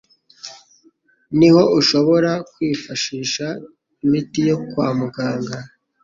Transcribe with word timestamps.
niho 1.37 1.63
ushobora 1.79 2.31
kwifashisha 2.51 3.47
imiti 4.03 4.39
yo 4.49 4.57
kwa 4.69 4.87
muganga, 4.99 5.57